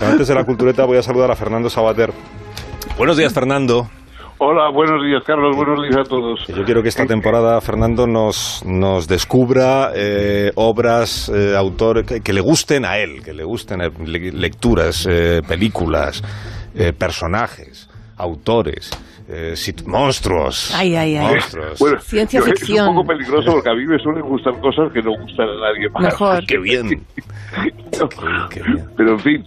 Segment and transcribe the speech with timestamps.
[0.00, 2.10] Antes de la cultureta voy a saludar a Fernando Sabater.
[2.96, 3.88] Buenos días, Fernando.
[4.38, 5.54] Hola, buenos días, Carlos.
[5.54, 6.46] Buenos días a todos.
[6.46, 12.40] Yo quiero que esta temporada, Fernando, nos, nos descubra eh, obras, eh, autores que, le
[12.40, 13.90] gusten a él, que le gusten eh,
[14.32, 15.06] lecturas,
[15.46, 16.22] películas,
[16.98, 18.90] personajes, autores.
[19.84, 20.74] monstruos.
[20.74, 21.34] Ay, ay, ay.
[21.34, 22.04] Monstruos.
[22.04, 22.78] Ciencia ficción.
[22.78, 25.68] Es un poco peligroso porque a mí me suelen gustar cosas que no gustan a
[25.68, 26.02] nadie más.
[26.02, 26.46] Mejor.
[26.46, 26.88] Qué bien.
[28.50, 28.86] qué bien.
[28.96, 29.44] Pero en fin,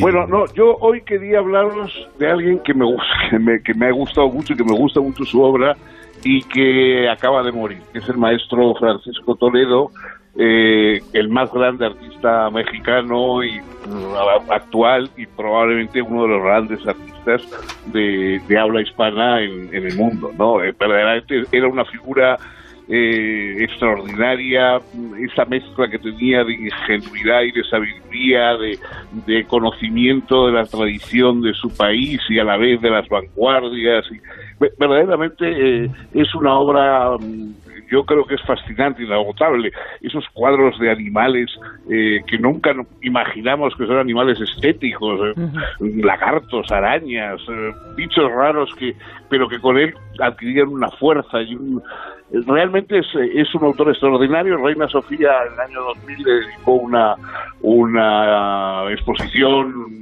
[0.00, 2.86] bueno, no, yo hoy quería hablaros de alguien que me,
[3.30, 5.76] que me, que me ha gustado mucho y que me gusta mucho su obra
[6.24, 9.90] y que acaba de morir, que es el maestro Francisco Toledo,
[10.36, 16.86] eh, el más grande artista mexicano y mm, actual y probablemente uno de los grandes
[16.86, 17.42] artistas
[17.86, 20.62] de, habla hispana en, el mundo, ¿no?
[20.62, 22.38] Eh, verdaderamente era una figura
[22.88, 24.80] eh, extraordinaria,
[25.18, 28.56] esa mezcla que tenía de ingenuidad y de sabiduría,
[29.26, 34.06] de, conocimiento de la tradición de su país y a la vez de las vanguardias.
[34.10, 34.20] Y,
[34.78, 37.54] verdaderamente eh, es una obra mm,
[37.90, 39.72] yo creo que es fascinante, inagotable.
[40.00, 41.50] Esos cuadros de animales
[41.90, 42.72] eh, que nunca
[43.02, 45.36] imaginamos que son animales estéticos,
[45.80, 47.40] lagartos, arañas,
[47.96, 48.94] bichos raros que,
[49.28, 51.82] pero que con él adquirían una fuerza y un,
[52.46, 54.56] realmente es, es, un autor extraordinario.
[54.56, 57.16] Reina Sofía en el año 2000 le dedicó una,
[57.60, 60.00] una exposición,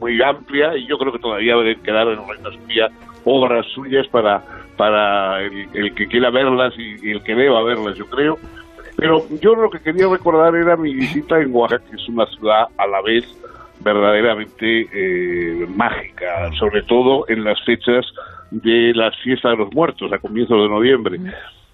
[0.00, 2.88] muy amplia y yo creo que todavía debe quedar en Reina Sofía
[3.24, 4.42] obras suyas para,
[4.76, 8.38] para el, que quiera verlas y, el que deba verlas, yo creo.
[8.96, 12.66] Pero yo lo que quería recordar era mi visita en Oaxaca, que es una ciudad
[12.76, 13.24] a la vez
[13.80, 18.06] verdaderamente eh, mágica, sobre todo en las fechas
[18.52, 21.18] de las fiestas de los muertos, a comienzos de noviembre.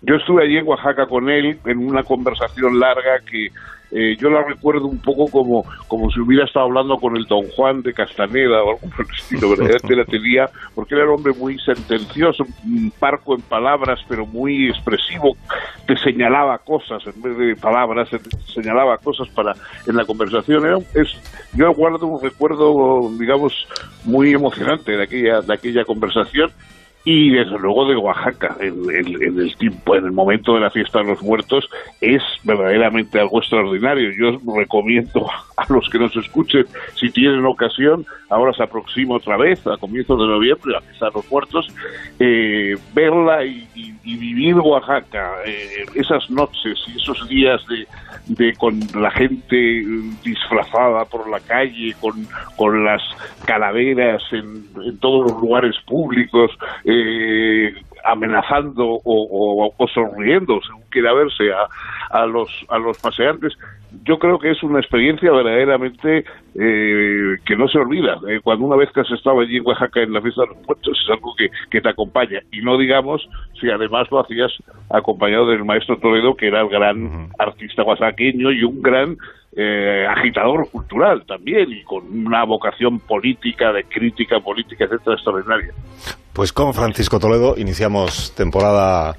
[0.02, 3.48] Yo estuve allí en Oaxaca con él en una conversación larga que
[3.90, 7.48] eh, yo la recuerdo un poco como, como si hubiera estado hablando con el don
[7.50, 11.32] Juan de Castaneda o algo por el estilo, verdaderamente la tenía, porque era un hombre
[11.38, 15.36] muy sentencioso, un parco en palabras, pero muy expresivo,
[15.86, 18.08] te señalaba cosas en vez de palabras,
[18.52, 19.54] señalaba cosas para
[19.86, 20.66] en la conversación.
[20.66, 21.08] Era, es,
[21.54, 23.52] yo guardo un recuerdo, digamos,
[24.04, 26.50] muy emocionante de aquella, de aquella conversación
[27.04, 31.06] y desde luego de Oaxaca en, el tiempo, en el momento de la fiesta de
[31.06, 31.68] los muertos
[32.00, 34.10] es verdaderamente algo extraordinario.
[34.10, 35.26] Yo recomiendo
[35.56, 36.66] a los que nos escuchen,
[36.96, 41.12] si tienen ocasión, ahora se aproxima otra vez a comienzos de noviembre la fiesta de
[41.14, 41.68] los muertos,
[42.18, 43.66] eh, verla y,
[44.04, 47.60] vivir Oaxaca, eh, esas noches y esos días
[48.26, 49.84] de, con la gente
[50.24, 52.26] disfrazada por la calle, con,
[52.56, 53.02] con las
[53.44, 56.50] calaveras en todos los lugares públicos.
[56.90, 61.50] Eh, amenazando o, sonriendo, según quiera verse,
[62.10, 63.52] a, los, a los paseantes.
[64.04, 66.24] Yo creo que es una experiencia verdaderamente
[66.58, 68.18] eh, que no se olvida.
[68.26, 70.66] Eh, cuando una vez que has estado allí en Oaxaca en la fiesta de los
[70.66, 72.40] muertos es algo que, te acompaña.
[72.52, 73.28] Y no digamos
[73.60, 74.52] si además lo hacías
[74.88, 79.16] acompañado del maestro Toledo, que era el gran artista oaxaqueño y un gran
[79.54, 85.74] eh, agitador cultural también y con una vocación política, de crítica política, etcétera, extraordinaria.
[86.38, 89.16] Pues con Francisco Toledo iniciamos temporada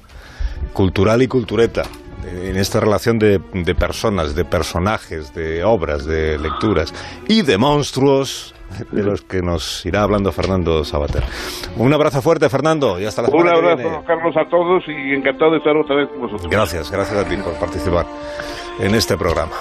[0.72, 1.82] cultural y cultureta
[2.26, 3.38] en esta relación de,
[3.78, 6.94] personas, de personajes, de obras, de lecturas
[7.28, 8.54] y de monstruos
[8.90, 11.22] de los que nos irá hablando Fernando Sabater.
[11.76, 15.50] Un abrazo fuerte, Fernando, y hasta la semana Un abrazo, Carlos, a todos y encantado
[15.50, 16.50] de estar otra vez con vosotros.
[16.50, 18.06] Gracias, gracias a ti por participar
[18.78, 19.52] en este programa.